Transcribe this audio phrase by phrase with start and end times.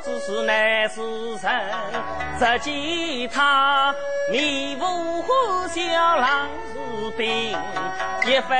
[0.00, 1.02] 后东子是男子
[1.42, 1.52] 人，
[2.38, 3.94] 只见他
[4.30, 7.54] 面无欢笑郎是病，
[8.24, 8.58] 一番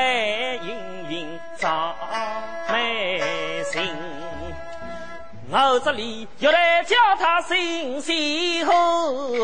[0.63, 1.97] 云云照
[2.71, 3.21] 眉
[3.65, 3.91] 心。
[5.51, 9.37] 我这里又来叫他新媳妇，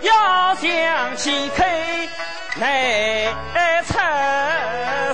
[0.00, 2.08] 要想起开
[2.56, 3.94] 难出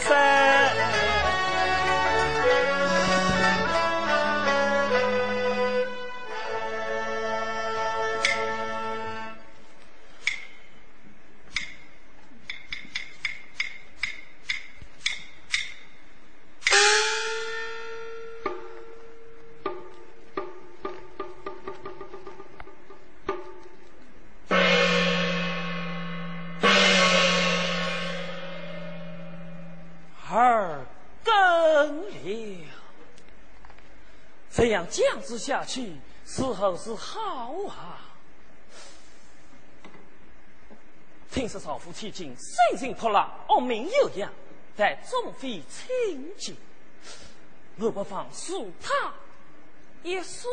[0.09, 0.66] 身。
[34.67, 35.93] 这样僵持下去，
[36.25, 38.03] 事后是好啊！
[41.31, 44.29] 听说少妇千金，生性泼辣，恶名有扬，
[44.77, 46.57] 但终非清净。
[47.79, 49.15] 我不妨数他
[50.03, 50.49] 一数。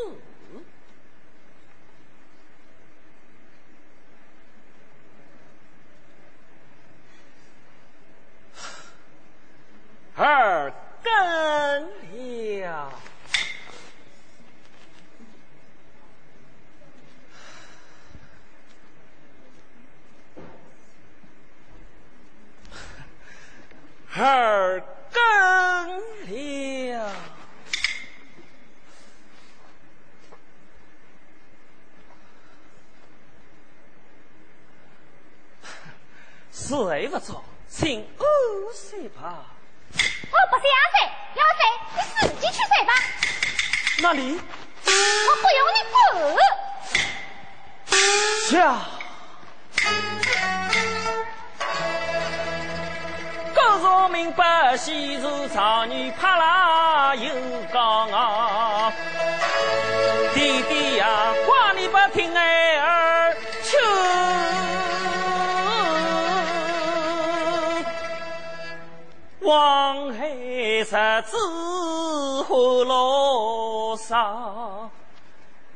[70.94, 74.92] 十字花落梢，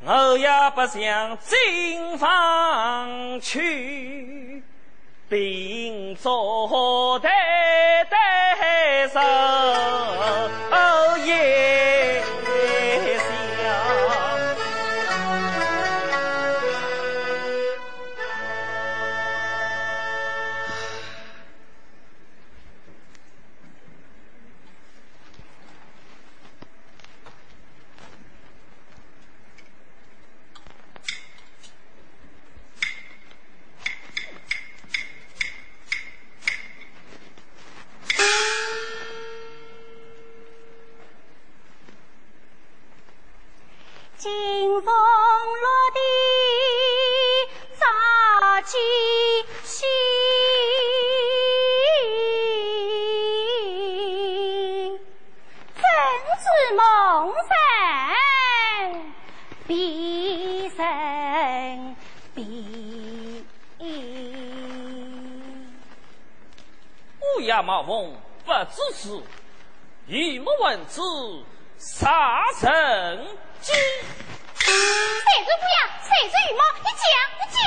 [0.05, 4.61] 我也不想进房去，
[5.27, 7.29] 并坐台
[8.07, 9.23] 台上。
[11.25, 11.96] 夜
[68.97, 69.23] 不知事，
[70.07, 71.01] 玉木文子
[71.77, 73.27] 杀神
[73.61, 73.71] 机。
[73.71, 75.77] 谁是乌鸦？
[76.01, 76.63] 谁是羽毛？
[76.79, 77.05] 你讲，
[77.37, 77.61] 你讲。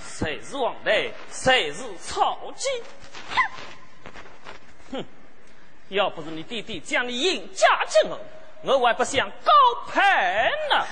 [0.00, 1.12] 谁是王雷？
[1.32, 2.68] 谁是草鸡？
[4.92, 5.04] 哼！
[5.88, 8.16] 要不是你弟弟将你引嫁进门，
[8.62, 9.52] 我还不想高
[9.88, 10.00] 攀
[10.70, 10.76] 呢。
[10.76, 10.86] 啊！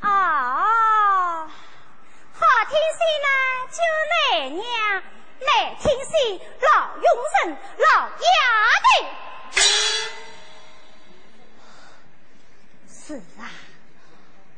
[0.00, 1.46] 啊！
[2.32, 3.28] 好听戏呢，
[3.72, 3.78] 就
[4.12, 4.62] 奶娘；
[5.40, 7.04] 难听戏，老佣
[7.44, 8.10] 人、老丫
[8.84, 8.86] 头。
[12.88, 13.40] 是啊，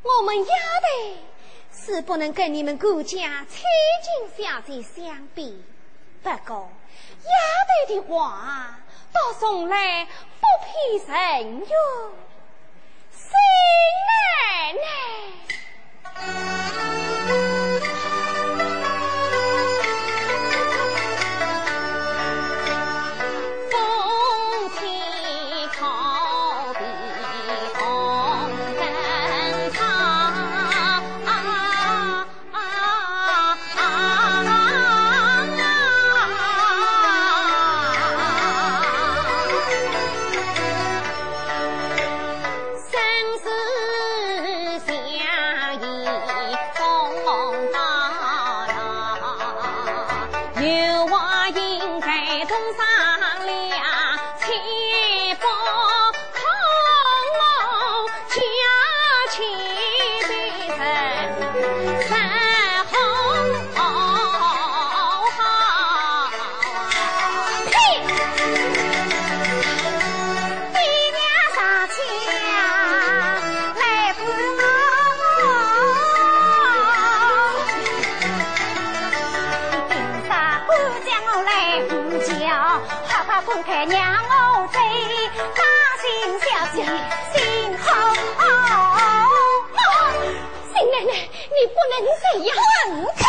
[0.03, 0.87] 我们丫头
[1.73, 3.63] 是不能跟你们顾家千
[4.03, 5.65] 金小姐相比。
[6.23, 6.71] 不过，
[7.23, 7.31] 丫
[7.89, 8.79] 头的话
[9.13, 10.07] 倒从来
[10.41, 11.77] 不偏人哟。
[13.31, 13.37] 新
[14.09, 14.73] 奶
[17.37, 17.50] 奶。
[92.01, 92.57] 这样！
[92.89, 93.23] 滚开！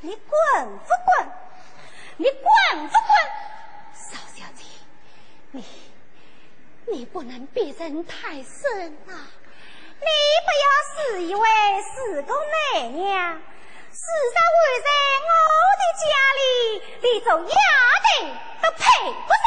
[0.00, 0.32] 你滚
[0.78, 1.28] 不滚？
[2.16, 3.12] 你滚不滚？
[3.94, 4.64] 少小姐，
[5.52, 5.64] 你
[6.86, 9.12] 你不能逼人太深啊！
[10.00, 10.06] 你
[10.44, 11.48] 不要自以为
[11.82, 13.34] 是个奶娘，
[13.90, 14.88] 事实为在
[15.24, 15.30] 我
[15.80, 16.04] 的家
[16.38, 16.42] 里，
[17.02, 17.54] 你做丫
[18.04, 18.06] 头
[18.62, 18.82] 都配
[19.26, 19.44] 不上。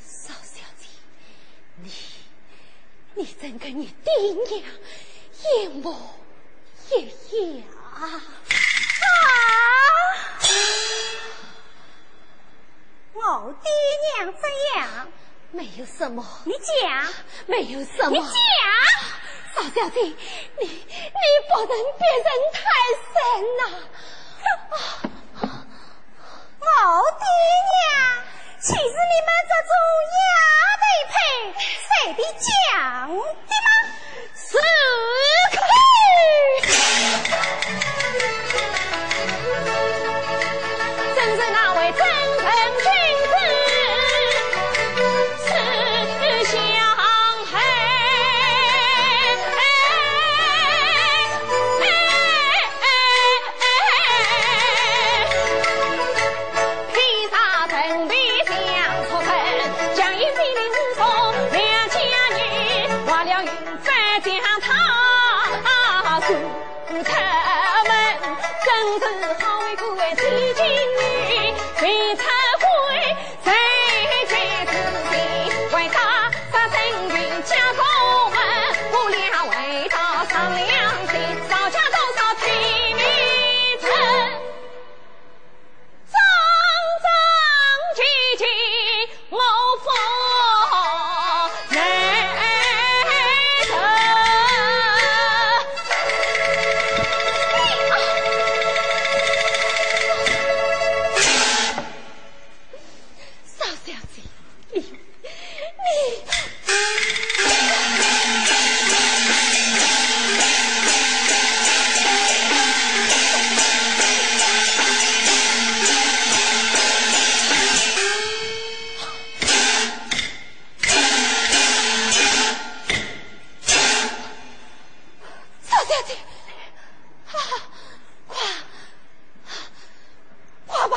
[0.00, 0.82] 少小姐，
[3.14, 4.62] 你真跟你爹娘
[5.42, 5.96] 一模
[6.90, 8.20] 一样啊！
[13.14, 13.70] 我爹
[14.24, 14.42] 娘怎
[14.76, 15.08] 样，
[15.52, 16.26] 没有什么。
[16.44, 16.52] 你
[16.82, 17.12] 讲，
[17.46, 18.10] 没有什么。
[18.10, 18.26] 你讲，
[19.54, 20.12] 少小姐，你
[20.66, 20.72] 你
[21.48, 22.58] 不能别人太
[23.12, 23.14] 深
[23.58, 23.62] 呐！
[26.60, 26.66] 我
[27.18, 27.24] 爹
[27.70, 27.80] 娘
[28.64, 29.72] 岂是你们这种
[30.14, 30.18] 丫
[30.80, 31.14] 头配
[31.84, 32.48] 谁的讲
[33.12, 33.68] 的吗？
[34.34, 34.48] 是
[35.52, 35.56] 可，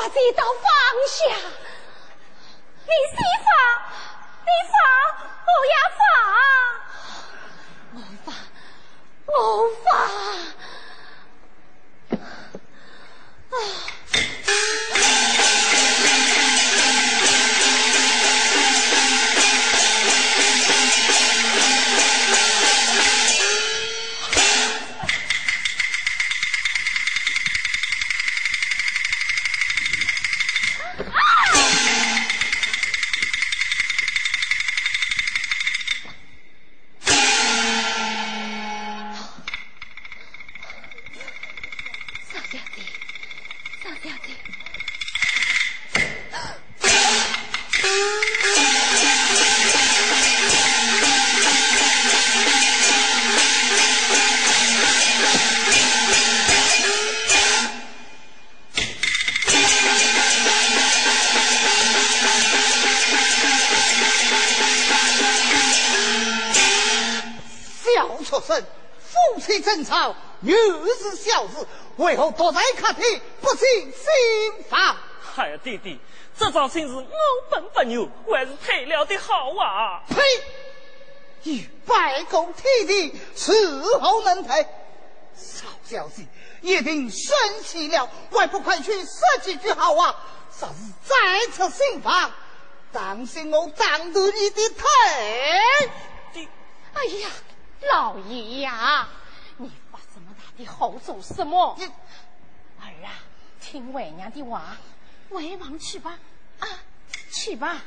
[0.08, 0.48] 争
[75.68, 76.00] 弟弟，
[76.38, 77.04] 这桩亲事我
[77.50, 80.02] 本不牛，还是退了的好啊！
[80.08, 80.22] 呸！
[81.42, 84.66] 与白公弟弟，伺候能退？
[85.34, 86.24] 少小姐，
[86.62, 90.16] 一定生气了，还不快去说几句好话？
[90.50, 92.30] 啥子再次新房？
[92.90, 94.86] 当心我挡住你的腿！
[96.32, 96.48] 弟，
[96.94, 97.28] 哎呀，
[97.90, 99.06] 老爷呀！
[100.56, 101.76] 你好做什么？
[102.80, 103.20] 儿啊，
[103.60, 104.78] 听外娘的话，
[105.30, 106.18] 回房去吧，
[106.60, 106.68] 啊，
[107.30, 107.82] 去吧。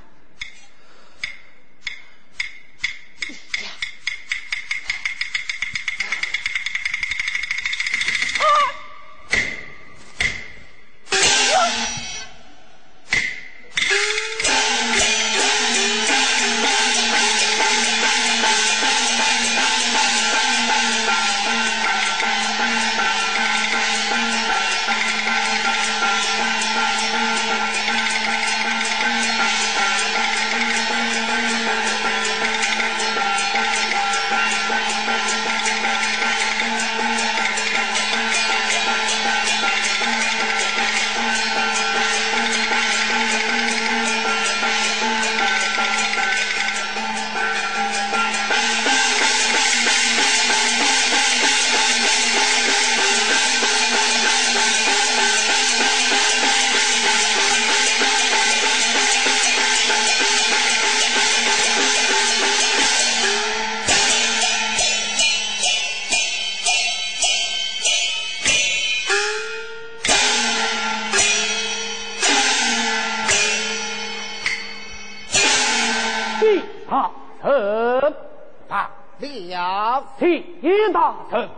[79.50, 80.46] 了，替
[80.94, 81.50] 大臣。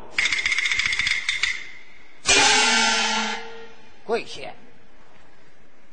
[4.05, 4.53] 贵贤，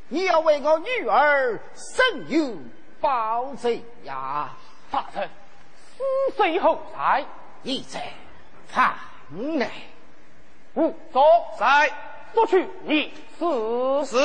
[0.08, 2.56] 你要为我女儿生有
[3.00, 4.50] 保证呀！
[4.90, 5.28] 大臣，
[5.96, 6.02] 死
[6.36, 7.24] 谁后在？
[7.62, 8.12] 你在
[8.68, 8.94] 房
[9.30, 9.70] 内。
[10.74, 11.22] 吾左
[11.58, 11.92] 在，
[12.34, 14.04] 不去你死。
[14.06, 14.16] 是。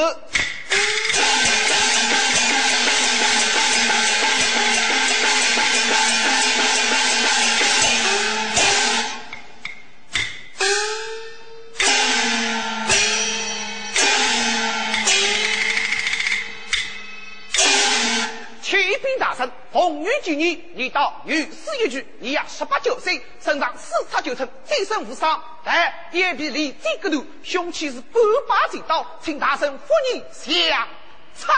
[19.75, 28.13] 红玉今年你到御史一局，你呀十八九岁，身上四叉九寸，最身无伤，但眼皮离这个头，凶器是半
[28.47, 30.87] 把剪刀，请大圣夫人相
[31.35, 31.53] 查。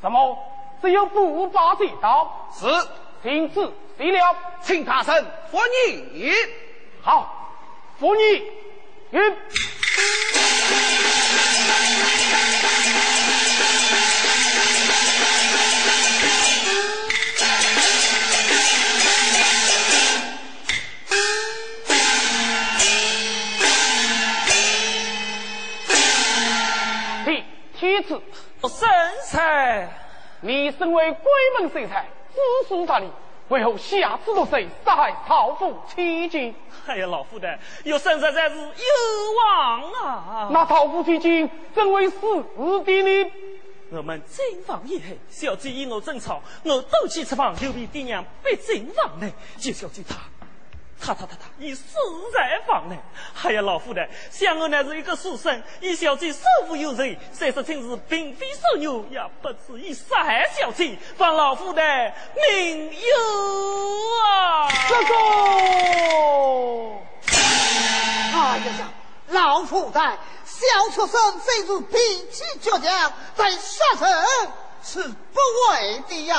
[0.00, 0.36] 什么？
[0.82, 2.50] 只有半把剪刀？
[2.58, 2.66] 是。
[3.22, 5.14] 请旨谢了，请大圣
[5.48, 6.34] 夫人。
[7.02, 7.54] 好，
[8.00, 8.22] 夫人，
[9.12, 9.36] 允。
[30.42, 33.06] 你身为鬼门神才，知书达理，
[33.48, 36.54] 为何下此毒手，杀害曹府千金？
[36.86, 38.64] 哎呀，老夫的，有生实在是有
[39.38, 40.48] 望啊！
[40.50, 43.30] 那曹府千金怎会死的呢？
[43.92, 50.16] 我们进房以后，小姐与我争吵，我斗气吃房，又被爹娘逼进房内，就小姐她。
[51.00, 51.82] 他他他他，你死
[52.32, 52.98] 在房内！
[53.42, 61.82] 哎呀，老夫的，想我乃是一个书生，一小姐守妇有罪，虽说亲是并非受牛，也不至于杀害小姐，放老夫的
[62.34, 63.16] 命由
[64.26, 64.68] 啊！
[64.88, 65.14] 这个，
[68.34, 68.90] 哎呀呀，
[69.28, 70.00] 老夫的
[70.44, 71.96] 小畜生虽是脾
[72.30, 74.26] 气倔强，但杀人
[74.82, 76.36] 是不为的呀！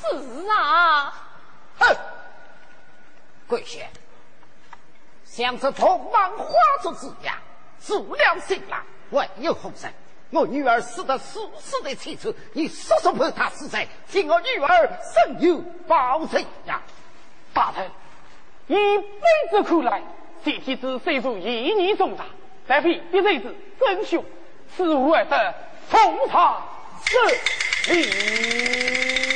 [0.00, 1.12] 是啊，
[1.80, 1.96] 哼。
[3.48, 3.88] 贵贤，
[5.24, 7.36] 像是同王花烛之样，
[7.80, 9.90] 助了新郎，唯有后生。
[10.30, 16.82] 我女儿死得死死的凄楚，你说说判她死罪，替我女儿生有报仇呀！
[17.54, 17.88] 大臣，
[18.66, 20.02] 一辈子苦来，
[20.44, 22.24] 谢天子虽属一年重大，
[22.66, 24.24] 但凭一辈子真凶，
[24.76, 25.54] 此无外得
[25.88, 26.60] 奉茶
[27.04, 29.35] 是礼。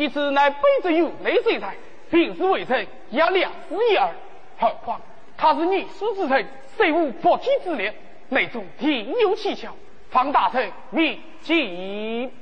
[0.00, 1.76] 谢天子乃卑职有内之才，
[2.10, 4.14] 平时为臣也良师益儿。
[4.58, 4.98] 何况
[5.36, 7.92] 他是逆书之臣，虽无破天之力，
[8.30, 9.76] 内中定有蹊跷。
[10.10, 12.32] 方大臣密记。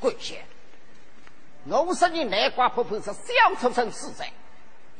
[0.00, 0.42] 贵贤，
[1.66, 4.26] 我说你内瓜婆婆是小畜生死在。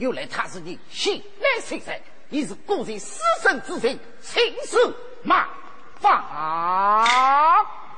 [0.02, 1.94] 又来他是你心来先生，
[2.28, 5.48] 你是故人死生之人，亲手马
[6.00, 7.06] 放。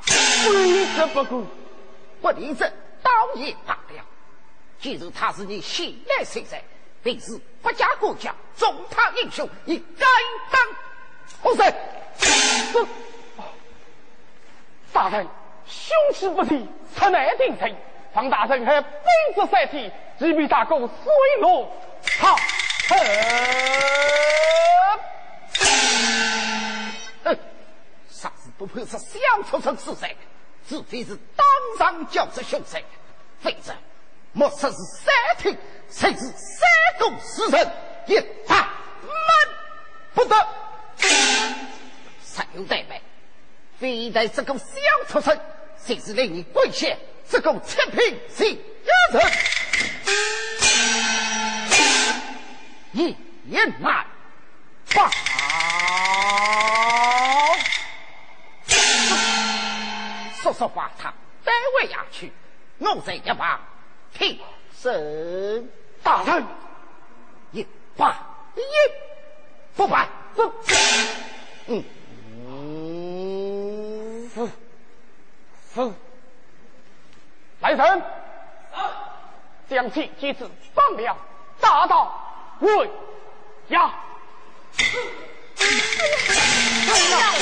[0.04, 1.46] 不理这不顾，
[2.20, 2.70] 不理这
[3.02, 4.04] 倒也罢了。
[4.78, 6.58] 既然他是你心来先生，
[7.02, 10.06] 便是不家国家重他英雄，你该
[10.50, 10.60] 当
[11.40, 11.74] 何生？
[12.70, 12.86] 这
[14.92, 15.26] 大人
[15.66, 17.74] 凶器不提，出难定罪。
[18.12, 20.86] 方大人还本着三体，即便大哥水
[21.40, 21.72] 落
[22.18, 22.96] 他河。
[27.24, 27.38] 哼，
[28.10, 30.16] 啥子不配是小畜生之身？
[30.66, 31.46] 除非是当
[31.78, 32.78] 场交出凶手，
[33.42, 33.74] 否则
[34.32, 35.58] 莫说是三庭，
[35.90, 36.66] 甚至三
[36.98, 37.70] 公四人
[38.06, 38.66] 也他
[39.02, 39.10] 门
[40.14, 40.34] 不得。
[42.22, 43.02] 三有代白，
[43.78, 44.64] 非但这个小
[45.06, 45.38] 畜生，
[45.86, 46.96] 甚至令你跪下。
[47.28, 49.22] 这个七品是一人，
[52.94, 53.14] 一
[53.46, 54.06] 言难
[54.94, 55.10] 报。
[60.40, 62.32] 说说话，他单位下去，
[62.78, 63.58] 我在一旁
[64.12, 64.38] 听
[64.80, 65.68] 审。
[66.04, 66.44] 大人，
[67.50, 68.14] 一办
[68.54, 68.60] 一
[69.74, 70.52] 不办，这
[71.66, 71.82] 嗯
[72.46, 74.46] 嗯，是
[75.74, 75.92] 是。
[77.60, 78.02] 来人！
[79.66, 81.16] 将其机子放了，
[81.58, 81.86] 打
[82.64, 82.90] 到为
[83.68, 83.92] 押。
[87.10, 87.34] 来，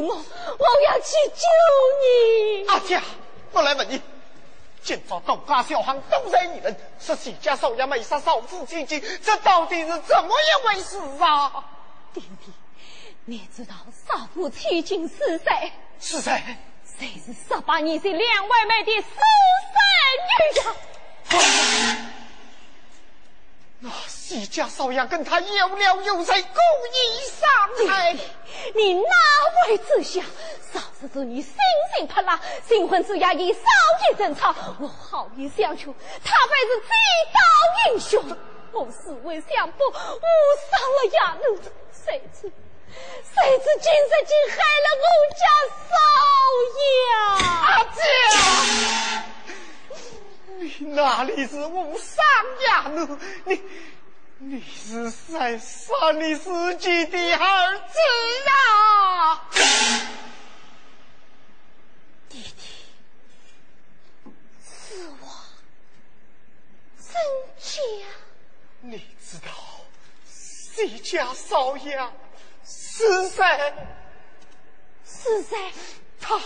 [0.00, 1.44] 我，我要去救
[2.02, 2.68] 你。
[2.68, 3.00] 阿姐，
[3.52, 4.00] 我来问你，
[4.82, 11.64] 今朝东家小巷东山一人，是谁家少爷没杀少妇千金，这到底是怎么一回事啊？
[12.14, 12.52] 弟弟，
[13.24, 13.74] 你知道
[14.08, 15.72] 少妇千金是谁？
[16.00, 16.42] 是谁？
[16.98, 19.08] 谁是十八年前梁外妹的私
[19.72, 19.74] 生
[20.28, 22.21] 女呀？
[23.84, 26.58] 那西家少爷跟他有了有谁，故
[26.94, 26.96] 意
[27.28, 28.16] 伤害。
[28.76, 29.02] 你哪
[29.66, 30.20] 位知晓？
[30.72, 31.52] 少时子女心
[31.96, 33.60] 性泼辣，新婚之夜已少
[34.00, 34.54] 见争吵。
[34.78, 35.92] 我好意相求，
[36.24, 36.86] 他便是击
[37.34, 37.40] 刀
[37.90, 38.22] 英雄。
[38.70, 41.58] 我是为相伯误伤了丫奴，
[41.92, 45.44] 谁知谁知今日竟害了我家
[45.90, 45.92] 少
[46.78, 46.80] 爷。
[47.66, 47.98] 阿姐。
[50.58, 52.24] 你哪里是无上
[52.68, 52.88] 雅？
[52.88, 53.62] 奴，你
[54.38, 57.98] 你是在杀你自己的儿子
[58.50, 59.48] 啊！
[62.28, 62.62] 弟弟，
[64.64, 65.26] 是我
[66.98, 67.14] 真
[67.58, 67.80] 家？
[68.80, 69.50] 你知道
[70.26, 71.96] 谁家少爷
[72.64, 73.44] 是谁？
[75.04, 75.72] 是谁？
[76.20, 76.40] 他。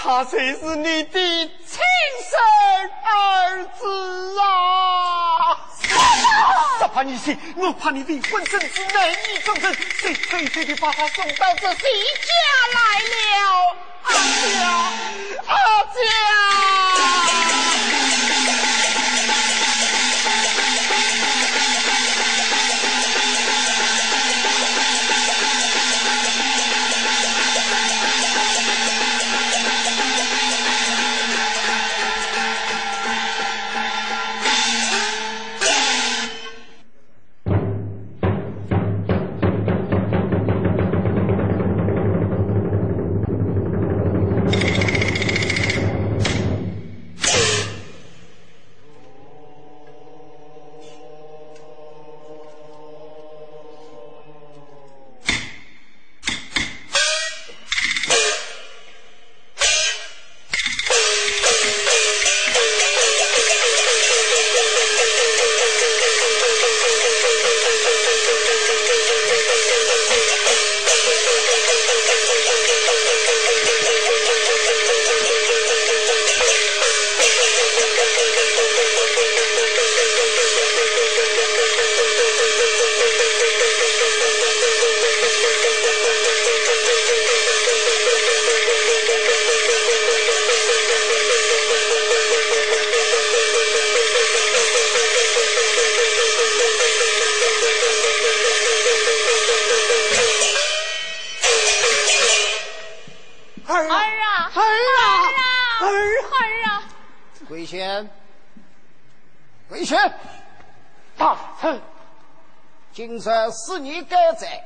[0.00, 1.80] 他才是你的亲
[2.22, 2.38] 生
[3.04, 5.58] 儿子啊！
[6.78, 12.30] 十八年前，我怕你的婚生子难以终成，谁谁谁的把他送到这谁家
[12.74, 12.80] 来
[13.10, 13.76] 了？
[14.04, 14.58] 阿娇，
[15.46, 16.57] 阿娇。
[113.06, 114.64] 这是你该在，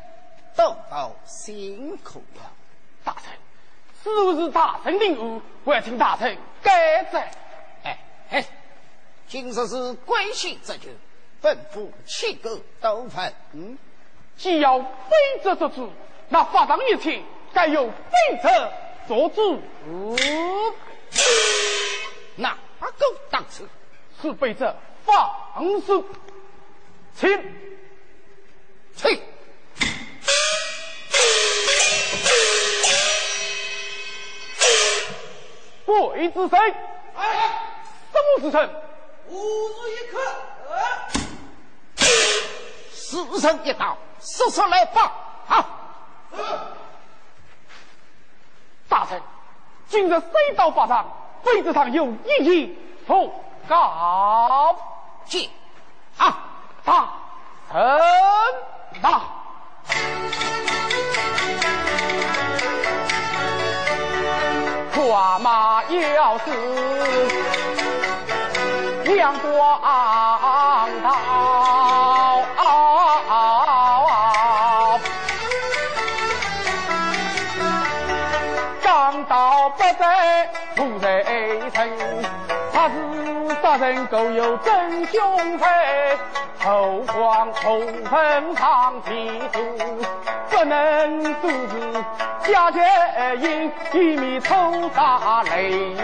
[0.56, 2.50] 都到辛苦了。
[3.04, 3.34] 大臣，
[4.02, 7.30] 此是大臣领悟，还请大臣该在。
[7.82, 7.98] 哎
[8.30, 8.46] 哎，
[9.28, 10.96] 今日是关系之举，
[11.42, 13.34] 吩咐七个都分。
[13.52, 13.76] 嗯，
[14.38, 15.90] 既要非则做主，
[16.30, 18.72] 那发丧一切该由非则
[19.06, 19.60] 做主。
[22.36, 23.68] 哪个档次？
[24.22, 26.02] 是非者放肆，
[27.14, 27.71] 请。
[29.02, 29.20] 去！
[35.84, 36.58] 鬼子谁？
[38.12, 38.70] 什么时辰？
[39.28, 40.18] 五时一刻。
[42.92, 45.12] 时辰一到，速速来报。
[45.46, 45.64] 好。
[48.88, 49.20] 大臣，
[49.88, 51.04] 今日谁到法上，
[51.42, 53.30] 妃子上有一言奉
[53.68, 54.78] 告。
[55.26, 55.50] 见。
[56.16, 56.38] 啊，
[56.84, 57.12] 大
[57.70, 58.71] 臣。
[66.22, 66.46] 要死，
[69.16, 69.50] 阳光
[71.02, 71.10] 道，
[78.84, 81.24] 刚到不在不在
[81.74, 81.90] 城，
[82.72, 82.94] 他是
[83.60, 86.11] 杀人狗有真凶匪。
[86.64, 89.58] 后皇重封唐提督，
[90.48, 95.94] 不能阻止家眷因一米抽打泪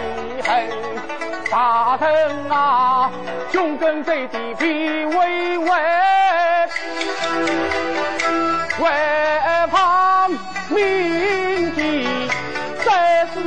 [0.43, 0.69] 痕。
[1.49, 3.11] 大臣啊，
[3.53, 5.69] 穷跟贼的皮为为。
[8.81, 10.31] 外旁
[10.69, 12.29] 铭记
[12.85, 13.41] 三十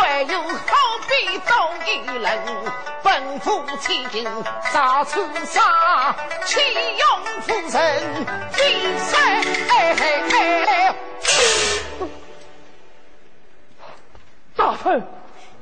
[0.00, 0.48] 唯有好
[1.06, 1.52] 比多
[1.84, 1.88] 一
[2.22, 2.26] 人，
[3.02, 4.24] 奔赴千金
[4.72, 6.14] 杀出杀，
[6.46, 6.58] 岂
[6.96, 7.04] 用
[7.42, 8.58] 夫人一
[8.98, 9.10] 生？
[14.56, 15.06] 大臣，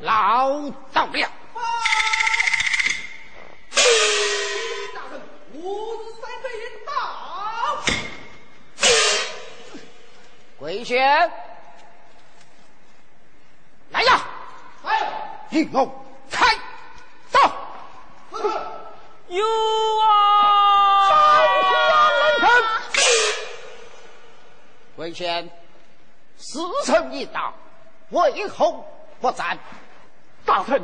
[0.00, 1.28] 老道了。
[4.94, 5.20] 大人，
[5.52, 5.58] 我
[5.96, 6.46] 是三杯
[6.86, 6.88] 到。
[10.58, 11.30] 桂轩，
[13.90, 14.20] 来呀！
[15.50, 15.90] 来，御龙
[16.30, 16.46] 开
[17.32, 17.40] 刀。
[19.28, 19.44] 有
[20.00, 20.08] 啊！
[24.96, 25.48] 桂轩，
[26.38, 27.52] 时辰已到，
[28.10, 28.84] 为何
[29.20, 29.58] 不战？
[30.44, 30.82] 大臣，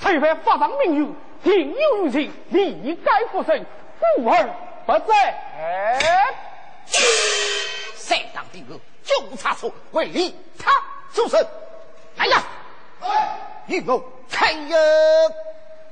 [0.00, 3.64] 此番发上命运，定有余情，理该复审，
[3.98, 4.48] 故而
[4.86, 5.34] 不战。
[7.96, 10.70] 善当的恶，就差错，为利他
[11.14, 11.46] 出身。
[12.16, 12.42] 来呀！
[13.68, 14.76] 御龙开呀！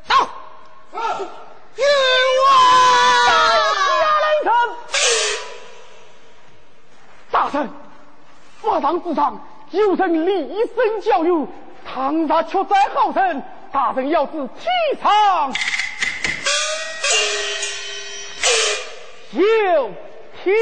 [0.09, 0.17] 刀。
[1.77, 1.87] 冤
[2.47, 2.51] 枉！
[3.21, 3.31] 大
[4.43, 4.51] 人，
[7.31, 7.69] 大臣，
[8.63, 9.39] 法堂之上
[9.73, 11.47] 有人厉声叫有，
[11.85, 14.65] 堂下却在号称，大人要知提
[15.03, 15.53] 倡，
[19.33, 19.91] 有
[20.43, 20.57] 天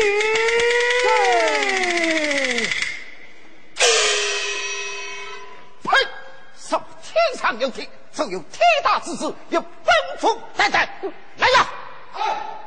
[7.15, 9.71] 天上有天，只有天大之子有奔
[10.19, 10.89] 赴在在。
[11.37, 11.67] 来呀！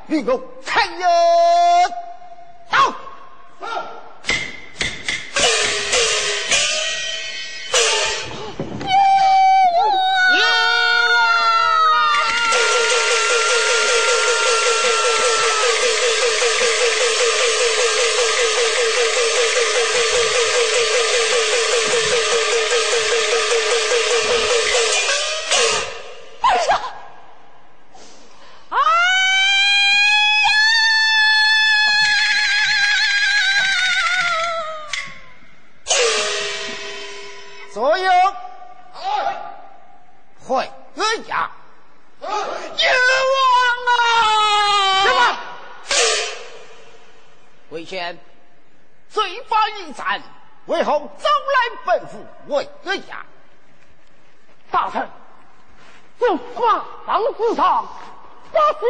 [0.07, 1.07] 御龙开呀！
[2.69, 2.93] 刀。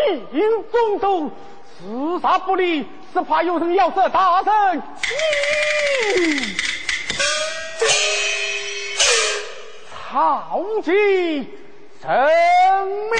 [0.08, 0.42] 法行
[0.72, 1.32] 中毒，
[1.84, 4.82] 厮杀不利，是怕有人要杀大臣你。
[10.10, 11.46] 草菅
[12.02, 13.18] 人命。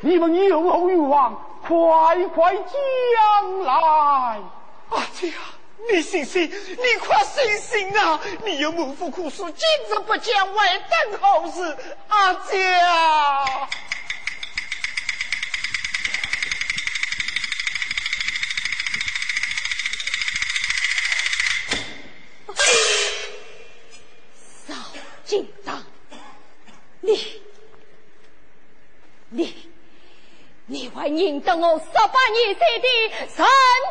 [0.00, 1.34] 你们有何欲望？
[1.66, 1.76] 快
[2.34, 4.40] 快将来！
[4.88, 5.57] 阿姐啊，
[5.90, 8.20] 你醒醒，你快醒醒啊！
[8.44, 11.76] 你有满腹苦诉，今日不讲，外等好事。
[12.08, 13.68] 阿姐啊！
[24.66, 24.74] 邵
[25.24, 25.82] 金当，
[27.00, 27.40] 你，
[29.30, 29.67] 你，
[30.70, 32.86] 你还认得我十八年前的
[33.34, 33.46] 神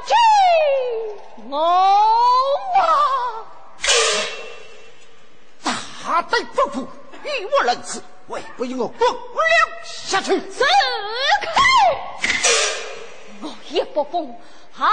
[0.06, 1.58] 经我
[2.78, 3.42] 啊！
[5.64, 6.88] 大胆不服，
[7.24, 9.16] 与我仁慈，为不与我滚了
[9.84, 10.34] 下去？
[10.40, 10.64] 是
[11.42, 11.64] 开！
[13.42, 14.40] 我一不疯，
[14.78, 14.88] 二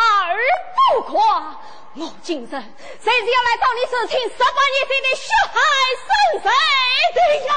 [0.95, 1.61] 不狂，
[1.97, 5.61] 我今日才是要来找你说清十八年前的血海
[6.01, 6.09] 深
[6.41, 6.49] 仇
[7.15, 7.51] 的呀！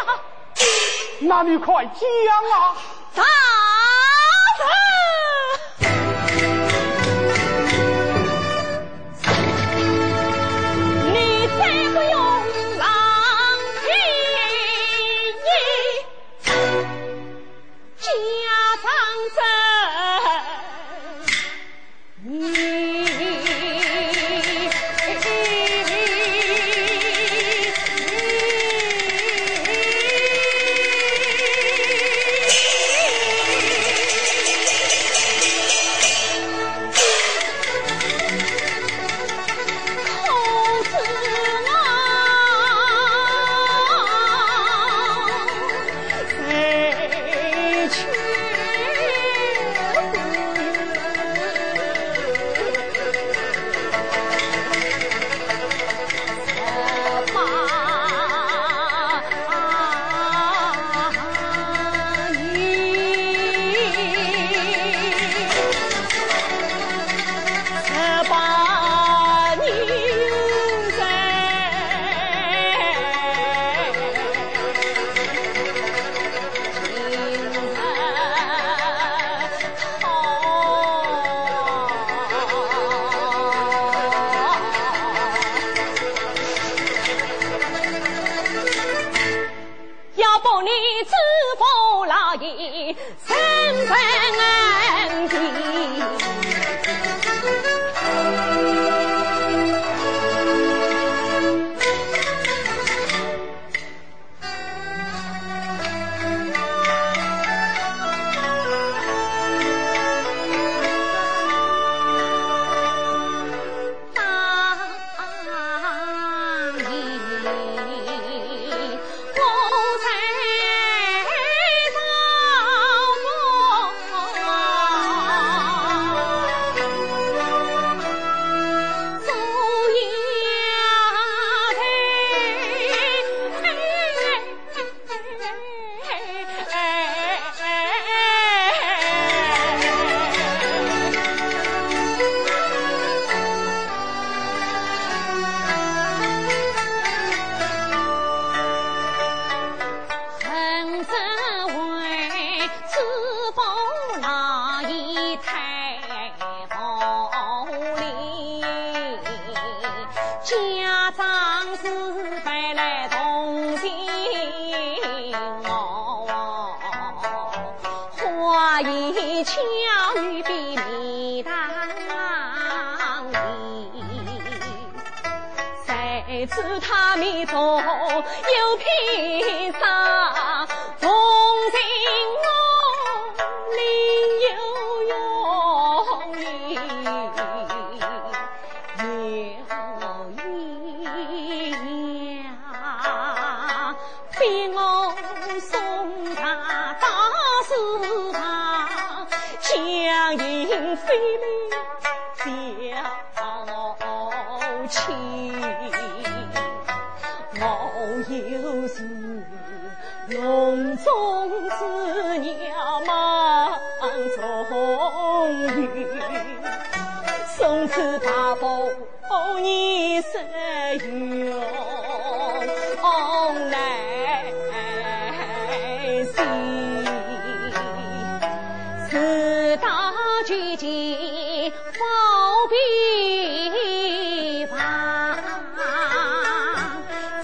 [1.22, 1.96] 那你快讲
[2.52, 2.76] 啊！
[3.16, 3.24] 大
[4.60, 4.97] Ah!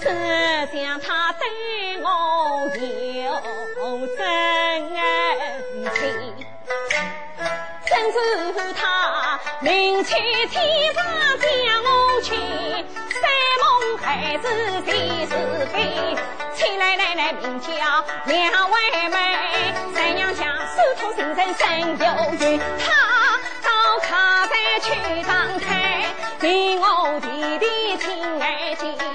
[0.04, 1.42] 只想他对
[2.02, 2.06] 我
[2.76, 4.20] 有真
[5.94, 5.96] 情。
[7.86, 8.16] 真是
[8.74, 10.14] 他明确
[10.48, 11.02] 天上
[11.38, 11.48] 将
[11.84, 13.22] 我去，山
[13.62, 13.64] 盟
[13.96, 14.44] 海誓
[14.84, 15.32] 谁是
[15.72, 15.74] 非？
[16.54, 17.68] 请来奶奶名叫
[18.26, 19.16] 两位妹，
[19.94, 20.44] 三娘家
[20.76, 22.04] 手托心人真有
[22.40, 22.84] 缘，他
[23.62, 23.68] 到
[24.00, 24.52] 卡山
[24.82, 24.86] 去
[25.26, 26.84] 当太，令我
[27.20, 27.26] 弟
[27.58, 28.04] 弟亲
[28.40, 29.13] 爱见，回来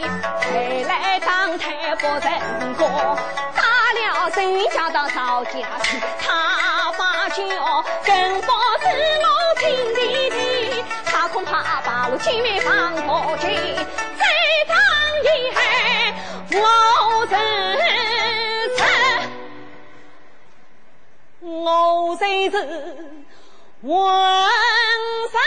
[1.95, 2.87] 不成功，
[3.55, 3.63] 打
[3.93, 5.51] 了人家到赵家
[5.83, 7.43] 去，他把酒
[8.05, 8.85] 跟不是
[9.23, 9.27] 我
[9.59, 9.61] 亲
[9.95, 14.23] 弟弟，他恐怕把我姐妹放过去，再
[14.67, 14.77] 当
[15.23, 15.59] 遗憾
[16.61, 17.35] 我人
[18.77, 18.81] 生，
[21.63, 22.57] 我谁是
[23.81, 23.89] 浑
[25.31, 25.39] 身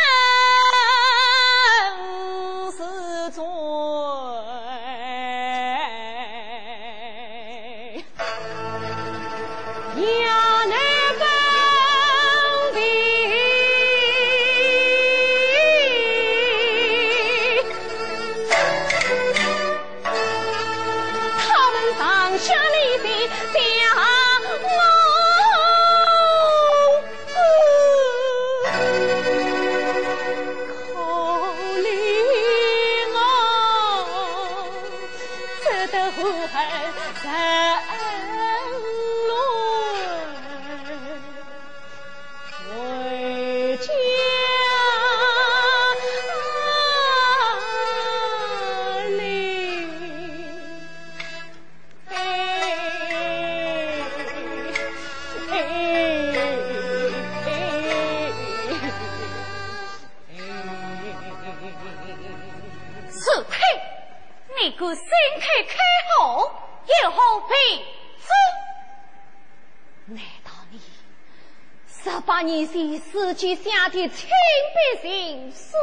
[73.22, 75.76] 自己写的亲笔情书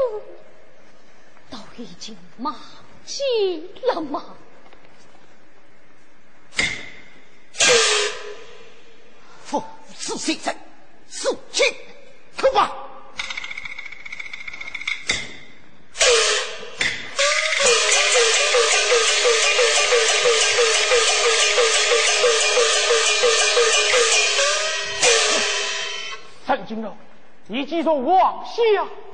[1.49, 2.53] 都已经忘
[3.05, 3.23] 记
[3.87, 4.28] 了吗？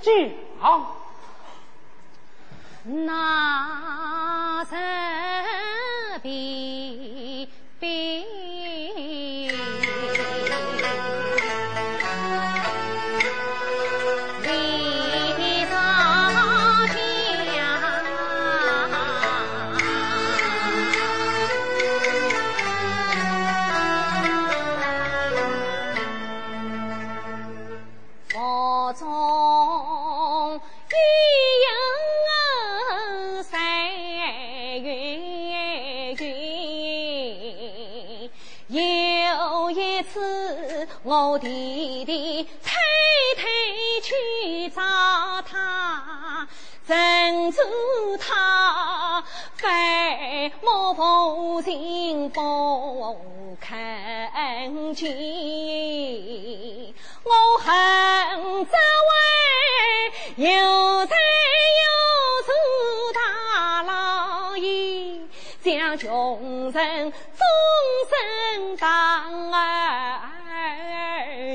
[0.06, 0.45] 讲，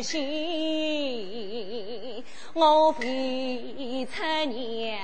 [0.02, 0.20] 心，
[2.54, 4.98] 我未出娘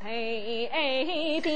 [1.40, 1.48] 低。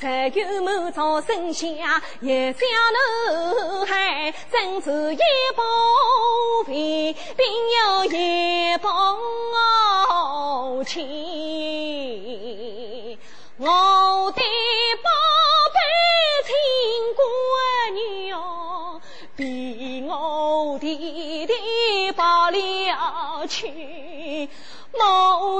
[0.00, 1.66] 只有满朝剩下
[2.22, 2.58] 一家
[2.96, 5.18] 奴孩，正是一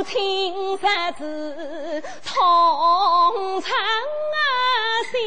[0.01, 0.87] 母亲十
[1.19, 3.71] 指同称
[5.13, 5.21] 心，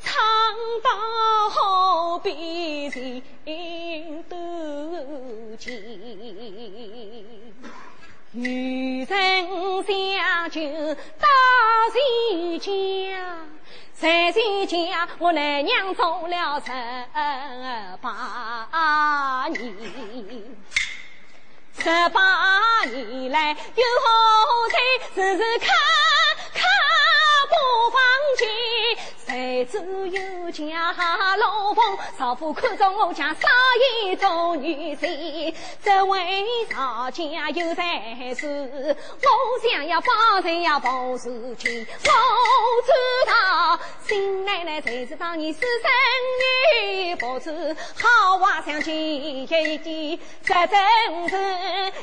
[0.00, 0.14] 唱
[0.82, 0.88] 到
[1.50, 2.90] 后边
[3.44, 4.34] 人都
[5.58, 5.74] 见。
[8.32, 10.58] 渔人下酒
[11.20, 11.28] 到
[11.92, 12.70] 谁家？
[13.92, 15.06] 在谁家？
[15.18, 16.72] 我奶娘做了十
[18.00, 20.56] 八年。
[21.86, 24.08] 十八年来有好
[24.72, 24.76] 菜，
[25.14, 25.66] 时时刻
[26.52, 26.60] 刻
[27.48, 27.54] 不
[27.92, 28.02] 放
[28.36, 28.42] 弃。
[29.24, 29.78] 谁知
[30.08, 30.92] 有家
[31.36, 33.48] 老翁，少妇看中我家少
[34.02, 41.86] 爷做女婿，这位少家有才识，我想要帮人要帮事情。
[42.02, 42.10] 我
[42.82, 42.90] 知
[44.08, 45.90] 新奶奶才是当年私生
[46.84, 51.36] 女，不知好话想起一句，这真是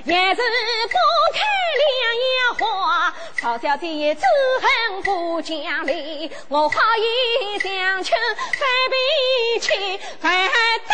[0.04, 0.42] 也是
[0.90, 0.98] 不
[1.34, 1.40] 开
[1.80, 1.96] 两
[2.36, 3.14] 样话。
[3.38, 4.22] 曹小姐也只
[4.62, 7.60] 恨不讲理，我好意。
[7.60, 10.94] 相求反比起，还得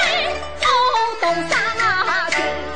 [0.61, 0.67] 我
[1.21, 2.68] 动杀心。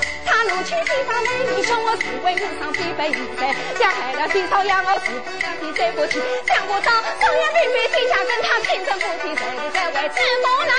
[0.54, 3.42] 他怒气地上美女凶，我是为你上必备一塞，
[3.82, 6.22] 要害了新朝阳，我是不两的对不起。
[6.46, 9.44] 想不到朝阳妹妹天下跟他亲生父亲，谁
[9.74, 10.74] 在为知母老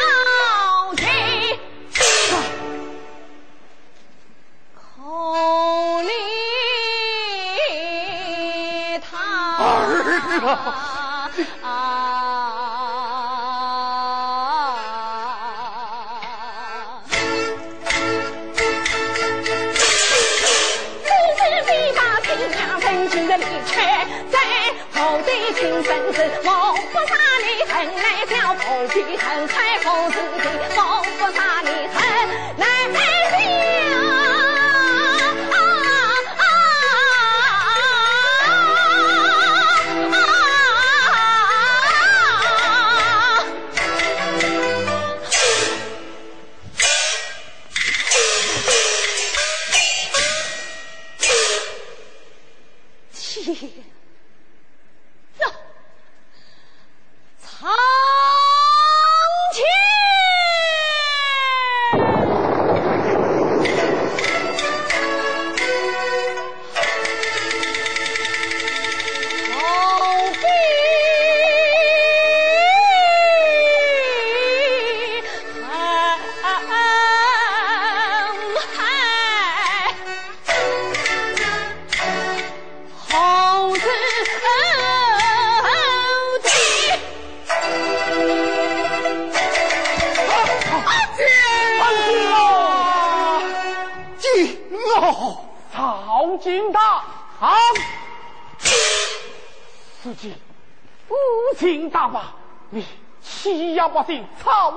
[0.94, 1.58] 爷？
[4.76, 4.80] 可
[6.04, 6.08] 怜
[9.00, 9.12] 他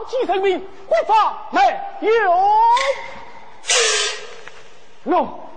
[0.07, 1.59] 草菅人命，何法没
[2.07, 2.31] 有？
[5.03, 5.49] 我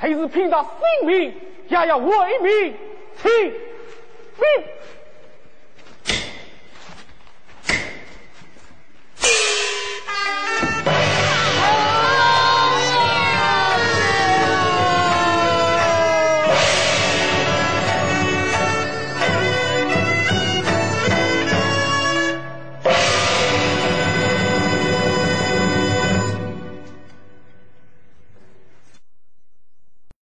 [0.00, 1.34] 才是拼着性命，
[1.68, 2.76] 也要为民
[3.22, 3.58] 请命。